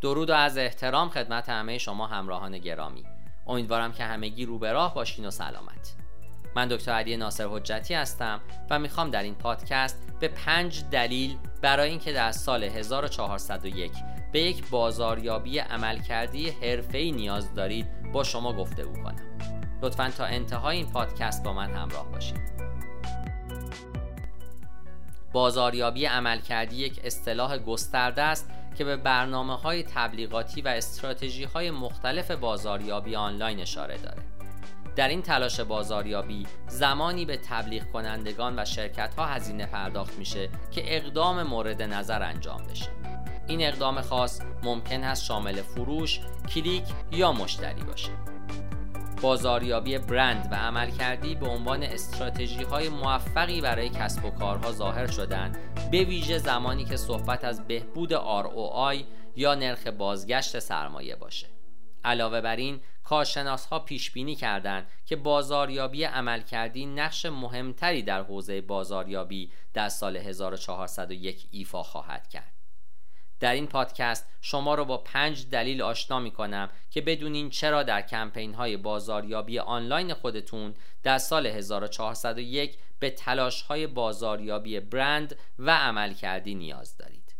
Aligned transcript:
درود 0.00 0.30
و 0.30 0.34
از 0.34 0.58
احترام 0.58 1.08
خدمت 1.08 1.48
همه 1.48 1.78
شما 1.78 2.06
همراهان 2.06 2.58
گرامی. 2.58 3.04
امیدوارم 3.46 3.92
که 3.92 4.04
همگی 4.04 4.46
رو 4.46 4.58
به 4.58 4.72
راه 4.72 4.94
باشین 4.94 5.26
و 5.26 5.30
سلامت. 5.30 5.96
من 6.56 6.68
دکتر 6.68 6.92
علی 6.92 7.16
ناصر 7.16 7.46
حجتی 7.50 7.94
هستم 7.94 8.40
و 8.70 8.78
می‌خوام 8.78 9.10
در 9.10 9.22
این 9.22 9.34
پادکست 9.34 10.02
به 10.20 10.28
پنج 10.28 10.84
دلیل 10.90 11.36
برای 11.62 11.90
اینکه 11.90 12.12
در 12.12 12.32
سال 12.32 12.64
1401 12.64 13.92
به 14.32 14.40
یک 14.40 14.70
بازاریابی 14.70 15.58
عملکردی 15.58 16.50
حرفه‌ای 16.50 17.12
نیاز 17.12 17.54
دارید 17.54 18.12
با 18.12 18.24
شما 18.24 18.52
گفتگو 18.52 19.02
کنم. 19.02 19.30
لطفا 19.82 20.10
تا 20.10 20.24
انتهای 20.24 20.76
این 20.76 20.92
پادکست 20.92 21.44
با 21.44 21.52
من 21.52 21.70
همراه 21.70 22.12
باشید 22.12 22.70
بازاریابی 25.32 26.04
عملکردی 26.04 26.76
یک 26.76 27.00
اصطلاح 27.04 27.58
گسترده 27.58 28.22
است 28.22 28.50
که 28.80 28.84
به 28.84 28.96
برنامه 28.96 29.56
های 29.56 29.82
تبلیغاتی 29.82 30.62
و 30.62 30.68
استراتژی 30.68 31.44
های 31.44 31.70
مختلف 31.70 32.30
بازاریابی 32.30 33.16
آنلاین 33.16 33.60
اشاره 33.60 33.96
داره. 33.96 34.22
در 34.96 35.08
این 35.08 35.22
تلاش 35.22 35.60
بازاریابی 35.60 36.46
زمانی 36.68 37.24
به 37.24 37.36
تبلیغ 37.36 37.90
کنندگان 37.92 38.58
و 38.58 38.64
شرکت 38.64 39.14
ها 39.14 39.26
هزینه 39.26 39.66
پرداخت 39.66 40.18
میشه 40.18 40.48
که 40.70 40.96
اقدام 40.96 41.42
مورد 41.42 41.82
نظر 41.82 42.22
انجام 42.22 42.62
بشه. 42.70 42.90
این 43.48 43.62
اقدام 43.62 44.00
خاص 44.00 44.40
ممکن 44.62 45.04
است 45.04 45.24
شامل 45.24 45.62
فروش، 45.62 46.20
کلیک 46.54 46.84
یا 47.12 47.32
مشتری 47.32 47.82
باشه. 47.82 48.10
بازاریابی 49.22 49.98
برند 49.98 50.48
و 50.52 50.54
عملکردی 50.54 51.34
به 51.34 51.46
عنوان 51.46 51.82
استراتژی 51.82 52.62
های 52.62 52.88
موفقی 52.88 53.60
برای 53.60 53.88
کسب 53.88 54.24
و 54.24 54.30
کارها 54.30 54.72
ظاهر 54.72 55.06
شدند 55.06 55.58
به 55.90 56.04
ویژه 56.04 56.38
زمانی 56.38 56.84
که 56.84 56.96
صحبت 56.96 57.44
از 57.44 57.66
بهبود 57.66 58.14
ROI 58.14 59.04
یا 59.36 59.54
نرخ 59.54 59.86
بازگشت 59.86 60.58
سرمایه 60.58 61.16
باشه. 61.16 61.46
علاوه 62.04 62.40
بر 62.40 62.56
این 62.56 62.80
کارشناس 63.04 63.66
ها 63.66 63.78
پیش 63.78 64.10
بینی 64.10 64.34
کردند 64.34 64.86
که 65.06 65.16
بازاریابی 65.16 66.04
عملکردی 66.04 66.86
نقش 66.86 67.26
مهمتری 67.26 68.02
در 68.02 68.22
حوزه 68.22 68.60
بازاریابی 68.60 69.52
در 69.74 69.88
سال 69.88 70.16
1401 70.16 71.48
ایفا 71.50 71.82
خواهد 71.82 72.28
کرد. 72.28 72.59
در 73.40 73.52
این 73.52 73.66
پادکست 73.66 74.26
شما 74.40 74.74
رو 74.74 74.84
با 74.84 74.98
پنج 74.98 75.46
دلیل 75.50 75.82
آشنا 75.82 76.18
می 76.18 76.30
کنم 76.30 76.70
که 76.90 77.00
بدونین 77.00 77.50
چرا 77.50 77.82
در 77.82 78.02
کمپین 78.02 78.54
های 78.54 78.76
بازاریابی 78.76 79.58
آنلاین 79.58 80.14
خودتون 80.14 80.74
در 81.02 81.18
سال 81.18 81.46
1401 81.46 82.78
به 82.98 83.10
تلاش 83.10 83.62
های 83.62 83.86
بازاریابی 83.86 84.80
برند 84.80 85.36
و 85.58 85.76
عملکردی 85.76 86.54
نیاز 86.54 86.96
دارید. 86.96 87.34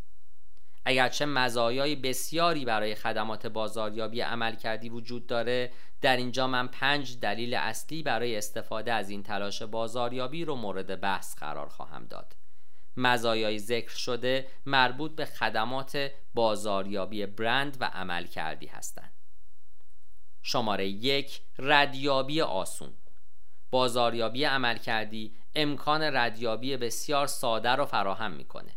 اگرچه 0.85 1.27
مزایای 1.27 1.97
بسیاری 1.97 2.65
برای 2.65 2.95
خدمات 2.95 3.47
بازاریابی 3.47 4.21
عملکردی 4.21 4.89
وجود 4.89 5.27
داره 5.27 5.73
در 6.01 6.17
اینجا 6.17 6.47
من 6.47 6.67
پنج 6.69 7.19
دلیل 7.21 7.55
اصلی 7.55 8.03
برای 8.03 8.37
استفاده 8.37 8.93
از 8.93 9.11
این 9.11 9.23
تلاش 9.23 9.63
بازاریابی 9.63 10.45
رو 10.45 10.55
مورد 10.55 11.01
بحث 11.01 11.37
قرار 11.39 11.69
خواهم 11.69 12.07
داد. 12.07 12.35
مزایای 12.97 13.59
ذکر 13.59 13.97
شده 13.97 14.47
مربوط 14.67 15.17
به 15.17 15.25
خدمات 15.25 16.11
بازاریابی 16.35 17.27
برند 17.27 17.77
و 17.81 17.85
عمل 17.85 18.27
کردی 18.27 18.67
هستند. 18.67 19.13
شماره 20.43 20.89
یک 20.89 21.41
ردیابی 21.59 22.41
آسون. 22.41 22.93
بازاریابی 23.71 24.45
عمل 24.45 24.79
کردی 24.79 25.35
امکان 25.55 26.03
ردیابی 26.03 26.77
بسیار 26.77 27.27
ساده 27.27 27.71
رو 27.71 27.85
فراهم 27.85 28.33
می‌کنه. 28.33 28.77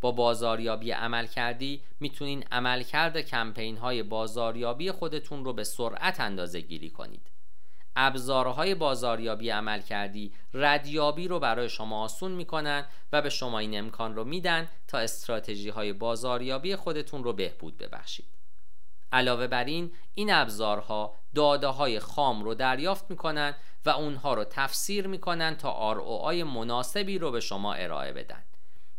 با 0.00 0.12
بازاریابی 0.12 0.90
عمل 0.90 1.26
کردی 1.26 1.82
می‌تونین 2.00 2.44
عملکرد 2.52 3.20
کمپین 3.20 3.76
های 3.76 4.02
بازاریابی 4.02 4.90
خودتون 4.90 5.44
رو 5.44 5.52
به 5.52 5.64
سرعت 5.64 6.20
اندازه 6.20 6.60
گیری 6.60 6.90
کنید. 6.90 7.30
ابزارهای 7.96 8.74
بازاریابی 8.74 9.50
عمل 9.50 9.80
کردی 9.80 10.32
ردیابی 10.54 11.28
رو 11.28 11.38
برای 11.38 11.68
شما 11.68 12.02
آسون 12.02 12.32
می‌کنن 12.32 12.86
و 13.12 13.22
به 13.22 13.30
شما 13.30 13.58
این 13.58 13.78
امکان 13.78 14.16
رو 14.16 14.24
میدن 14.24 14.68
تا 14.88 14.98
استراتژی 14.98 15.68
های 15.68 15.92
بازاریابی 15.92 16.76
خودتون 16.76 17.24
رو 17.24 17.32
بهبود 17.32 17.78
ببخشید. 17.78 18.26
علاوه 19.12 19.46
بر 19.46 19.64
این 19.64 19.92
این 20.14 20.32
ابزارها 20.32 21.14
داده 21.34 21.66
های 21.66 22.00
خام 22.00 22.44
رو 22.44 22.54
دریافت 22.54 23.10
می‌کنن 23.10 23.54
و 23.86 23.90
اونها 23.90 24.34
رو 24.34 24.44
تفسیر 24.44 25.06
می‌کنن 25.06 25.56
تا 25.56 25.94
ROI 25.94 26.42
مناسبی 26.42 27.18
رو 27.18 27.30
به 27.30 27.40
شما 27.40 27.74
ارائه 27.74 28.12
بدن. 28.12 28.42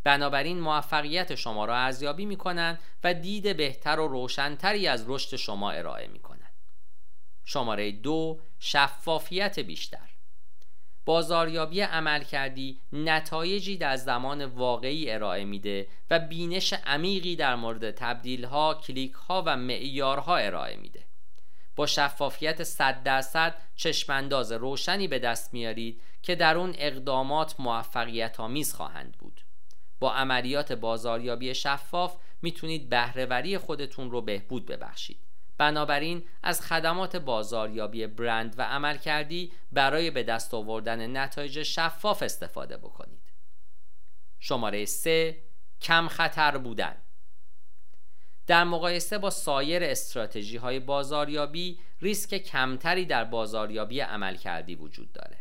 بنابراین 0.04 0.60
موفقیت 0.60 1.36
شما 1.36 1.66
را 1.66 1.76
ارزیابی 1.76 2.26
می‌کنن 2.26 2.80
و 3.04 3.14
دید 3.14 3.58
بهتر 3.58 4.00
و 4.00 4.08
روشنتری 4.08 4.88
از 4.88 5.06
رشد 5.08 5.36
شما 5.36 5.72
ارائه 5.72 6.08
می‌کنن. 6.08 6.35
شماره 7.46 7.92
دو 7.92 8.40
شفافیت 8.60 9.60
بیشتر 9.60 10.10
بازاریابی 11.06 11.82
عمل 11.82 12.24
کردی 12.24 12.80
نتایجی 12.94 13.78
در 13.78 13.96
زمان 13.96 14.46
واقعی 14.46 15.12
ارائه 15.12 15.46
میده 15.46 15.88
و 16.10 16.20
بینش 16.20 16.74
عمیقی 16.74 17.36
در 17.36 17.56
مورد 17.56 17.92
تبدیل 17.92 18.46
ها، 18.46 18.82
و 19.46 19.58
معیارها 19.58 20.38
ارائه 20.38 20.78
میده. 20.78 21.04
با 21.76 21.86
شفافیت 21.86 22.64
100 22.64 23.04
درصد 23.04 23.56
چشمانداز 23.76 24.52
روشنی 24.52 25.08
به 25.08 25.20
دست 25.20 25.54
میارید 25.54 26.02
که 26.24 26.36
در 26.36 26.58
اون 26.58 26.76
اقدامات 26.78 27.60
موفقیت 27.60 28.40
آمیز 28.40 28.74
خواهند 28.74 29.18
بود. 29.20 29.42
با 30.00 30.14
عملیات 30.14 30.72
بازاریابی 30.72 31.56
شفاف 31.56 32.18
می‌تونید 32.42 32.90
بهرهوری 32.90 33.58
خودتون 33.58 34.12
رو 34.12 34.22
بهبود 34.22 34.66
ببخشید. 34.66 35.25
بنابراین 35.58 36.28
از 36.44 36.62
خدمات 36.62 37.16
بازاریابی 37.16 38.08
برند 38.08 38.56
و 38.58 38.62
عمل 38.62 38.98
کردی 38.98 39.52
برای 39.72 40.12
به 40.12 40.24
دست 40.24 40.54
آوردن 40.54 41.18
نتایج 41.18 41.64
شفاف 41.64 42.24
استفاده 42.24 42.78
بکنید. 42.78 43.32
شماره 44.40 44.86
3 44.86 45.38
کم 45.82 46.08
خطر 46.08 46.58
بودن 46.58 46.96
در 48.48 48.64
مقایسه 48.64 49.18
با 49.18 49.30
سایر 49.30 49.84
استراتژی 49.84 50.58
های 50.58 50.80
بازاریابی 50.80 51.80
ریسک 52.02 52.38
کمتری 52.38 53.06
در 53.06 53.24
بازاریابی 53.24 54.00
عمل 54.00 54.36
کردی 54.36 54.76
وجود 54.76 55.12
داره. 55.12 55.38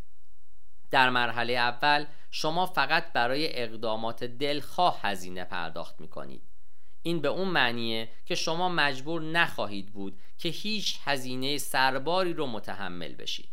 در 0.90 1.10
مرحله 1.10 1.52
اول 1.52 2.06
شما 2.30 2.66
فقط 2.66 3.12
برای 3.12 3.62
اقدامات 3.62 4.24
دلخواه 4.24 5.00
هزینه 5.02 5.44
پرداخت 5.44 6.00
می 6.00 6.08
کنید. 6.08 6.42
این 7.06 7.20
به 7.20 7.28
اون 7.28 7.48
معنیه 7.48 8.08
که 8.26 8.34
شما 8.34 8.68
مجبور 8.68 9.22
نخواهید 9.22 9.92
بود 9.92 10.18
که 10.38 10.48
هیچ 10.48 10.98
هزینه 11.04 11.58
سرباری 11.58 12.32
رو 12.32 12.46
متحمل 12.46 13.14
بشید 13.14 13.48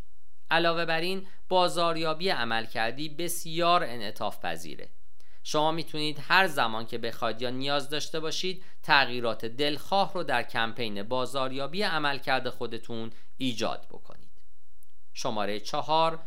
علاوه 0.52 0.86
بر 0.86 1.02
این 1.02 1.28
بازاریابی 1.50 2.30
عمل 2.30 2.66
کردی 2.66 3.10
بسیار 3.10 3.84
انعطاف 3.84 4.46
پذیره. 4.46 4.90
شما 5.44 5.72
می‌تونید 5.72 6.18
هر 6.28 6.48
زمان 6.48 6.86
که 6.86 6.98
بخواید 6.98 7.42
یا 7.42 7.50
نیاز 7.50 7.90
داشته 7.90 8.20
باشید 8.20 8.64
تغییرات 8.84 9.46
دلخواه 9.46 10.14
رو 10.14 10.24
در 10.24 10.44
کمپین 10.44 11.04
بازاریابی 11.04 11.84
عمل 11.84 12.18
کرده 12.18 12.50
خودتون 12.50 13.12
ایجاد 13.38 13.88
بکنید. 13.90 14.32
شماره 15.14 15.60
چهار 15.60 16.20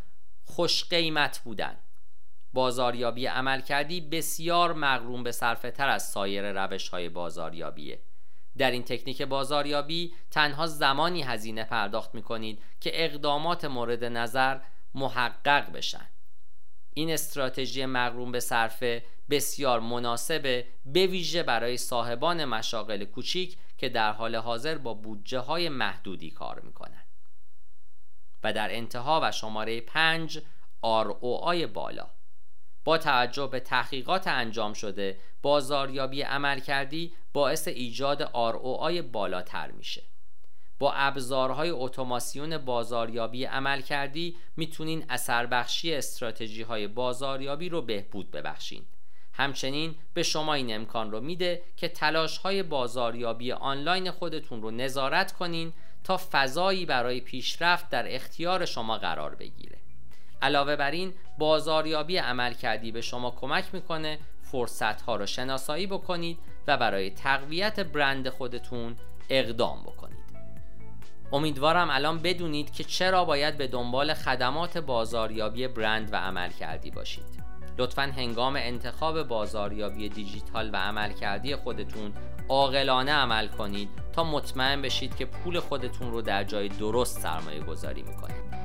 خوش 0.44 0.84
قیمت 0.84 1.40
بودن. 1.44 1.76
بازاریابی 2.54 3.26
عمل 3.26 3.60
کردی 3.60 4.00
بسیار 4.00 4.72
مغروم 4.72 5.22
به 5.22 5.32
صرفه 5.32 5.70
تر 5.70 5.88
از 5.88 6.08
سایر 6.08 6.64
روش 6.64 6.88
های 6.88 7.08
بازاریابیه. 7.08 8.00
در 8.58 8.70
این 8.70 8.82
تکنیک 8.82 9.22
بازاریابی 9.22 10.14
تنها 10.30 10.66
زمانی 10.66 11.22
هزینه 11.22 11.64
پرداخت 11.64 12.14
می 12.14 12.22
کنید 12.22 12.62
که 12.80 13.04
اقدامات 13.04 13.64
مورد 13.64 14.04
نظر 14.04 14.58
محقق 14.94 15.72
بشن. 15.72 16.06
این 16.94 17.10
استراتژی 17.10 17.86
مغروم 17.86 18.32
به 18.32 18.40
صرفه 18.40 19.04
بسیار 19.30 19.80
مناسبه 19.80 20.66
به 20.86 21.06
ویژه 21.06 21.42
برای 21.42 21.76
صاحبان 21.76 22.44
مشاغل 22.44 23.04
کوچیک 23.04 23.58
که 23.78 23.88
در 23.88 24.12
حال 24.12 24.36
حاضر 24.36 24.78
با 24.78 24.94
بودجه 24.94 25.38
های 25.38 25.68
محدودی 25.68 26.30
کار 26.30 26.60
می‌کنند 26.60 27.06
و 28.44 28.52
در 28.52 28.76
انتها 28.76 29.20
و 29.22 29.32
شماره 29.32 29.80
5 29.80 30.38
ROI 30.84 31.66
بالا. 31.72 32.10
با 32.84 32.98
توجه 32.98 33.46
به 33.46 33.60
تحقیقات 33.60 34.28
انجام 34.28 34.72
شده 34.72 35.18
بازاریابی 35.42 36.22
عمل 36.22 36.60
کردی 36.60 37.12
باعث 37.32 37.68
ایجاد 37.68 38.24
ROI 38.24 39.02
بالاتر 39.12 39.70
میشه. 39.70 40.02
با 40.78 40.92
ابزارهای 40.92 41.70
اتوماسیون 41.70 42.58
بازاریابی 42.58 43.44
عمل 43.44 43.80
کردی 43.80 44.36
می‌تونین 44.56 45.04
اثر 45.08 45.46
بخشی 45.46 45.94
استراتژی 45.94 46.62
های 46.62 46.86
بازاریابی 46.86 47.68
رو 47.68 47.82
بهبود 47.82 48.30
ببخشین. 48.30 48.84
همچنین 49.32 49.94
به 50.14 50.22
شما 50.22 50.54
این 50.54 50.74
امکان 50.74 51.10
رو 51.10 51.20
میده 51.20 51.62
که 51.76 51.88
تلاش 51.88 52.38
های 52.38 52.62
بازاریابی 52.62 53.52
آنلاین 53.52 54.10
خودتون 54.10 54.62
رو 54.62 54.70
نظارت 54.70 55.32
کنین 55.32 55.72
تا 56.04 56.20
فضایی 56.32 56.86
برای 56.86 57.20
پیشرفت 57.20 57.88
در 57.90 58.14
اختیار 58.14 58.64
شما 58.64 58.98
قرار 58.98 59.34
بگیره. 59.34 59.73
علاوه 60.44 60.76
بر 60.76 60.90
این 60.90 61.12
بازاریابی 61.38 62.16
عمل 62.16 62.52
کردی 62.52 62.92
به 62.92 63.00
شما 63.00 63.30
کمک 63.30 63.64
می‌کنه 63.72 64.18
فرصت 64.42 65.02
ها 65.02 65.16
رو 65.16 65.26
شناسایی 65.26 65.86
بکنید 65.86 66.38
و 66.66 66.76
برای 66.76 67.10
تقویت 67.10 67.80
برند 67.80 68.28
خودتون 68.28 68.96
اقدام 69.30 69.82
بکنید. 69.82 70.24
امیدوارم 71.32 71.90
الان 71.90 72.18
بدونید 72.18 72.72
که 72.72 72.84
چرا 72.84 73.24
باید 73.24 73.58
به 73.58 73.66
دنبال 73.66 74.14
خدمات 74.14 74.78
بازاریابی 74.78 75.68
برند 75.68 76.12
و 76.12 76.16
عمل 76.16 76.50
کردی 76.50 76.90
باشید. 76.90 77.44
لطفا 77.78 78.02
هنگام 78.02 78.56
انتخاب 78.56 79.22
بازاریابی 79.22 80.08
دیجیتال 80.08 80.70
و 80.72 80.76
عملکردی 80.76 81.56
خودتون 81.56 82.12
عاقلانه 82.48 83.12
عمل 83.12 83.48
کنید 83.48 83.88
تا 84.12 84.24
مطمئن 84.24 84.82
بشید 84.82 85.16
که 85.16 85.24
پول 85.24 85.60
خودتون 85.60 86.12
رو 86.12 86.22
در 86.22 86.44
جای 86.44 86.68
درست 86.68 87.20
سرمایه 87.20 87.60
گذاری 87.60 88.02
می‌کنید. 88.02 88.63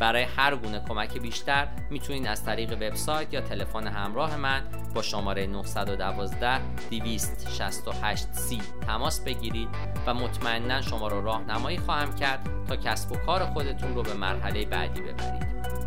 برای 0.00 0.22
هر 0.22 0.56
گونه 0.56 0.80
کمک 0.88 1.18
بیشتر 1.18 1.68
می‌تونید 1.90 2.26
از 2.26 2.44
طریق 2.44 2.72
وبسایت 2.72 3.34
یا 3.34 3.40
تلفن 3.40 3.86
همراه 3.86 4.36
من 4.36 4.62
با 4.94 5.02
شماره 5.02 5.46
912 5.46 6.60
268 6.90 8.32
30 8.32 8.60
تماس 8.86 9.20
بگیرید 9.20 9.68
و 10.06 10.14
مطمئنا 10.14 10.82
شما 10.82 11.08
رو 11.08 11.24
راهنمایی 11.24 11.78
خواهم 11.78 12.14
کرد 12.14 12.48
تا 12.68 12.76
کسب 12.76 13.12
و 13.12 13.16
کار 13.16 13.44
خودتون 13.44 13.94
رو 13.94 14.02
به 14.02 14.14
مرحله 14.14 14.64
بعدی 14.64 15.00
ببرید. 15.00 15.44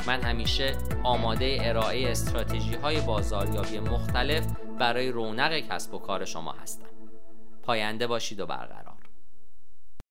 من 0.08 0.22
همیشه 0.22 0.76
آماده 1.04 1.58
ارائه 1.62 2.12
استراتژی 2.12 2.76
های 2.76 3.02
بازاریابی 3.02 3.80
مختلف 3.80 4.46
برای 4.80 5.12
رونق 5.12 5.60
کسب 5.60 5.94
و 5.94 6.00
کار 6.00 6.26
شما 6.26 6.52
هستم. 6.52 6.88
پاینده 7.64 8.08
باشید 8.08 8.40
و 8.40 8.46
برقرار. 8.46 8.87